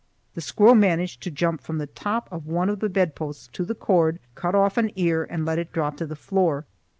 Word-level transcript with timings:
The 0.33 0.41
squirrel 0.41 0.73
managed 0.73 1.21
to 1.21 1.29
jump 1.29 1.61
from 1.61 1.77
the 1.77 1.85
top 1.85 2.27
of 2.31 2.47
one 2.47 2.69
of 2.69 2.79
the 2.79 2.89
bed 2.89 3.13
posts 3.13 3.49
to 3.53 3.63
the 3.63 3.75
cord, 3.75 4.17
cut 4.33 4.55
off 4.55 4.75
an 4.79 4.91
ear, 4.95 5.27
and 5.29 5.45
let 5.45 5.59
it 5.59 5.71
drop 5.71 5.97
to 5.97 6.07
the 6.07 6.15
floor. 6.15 6.65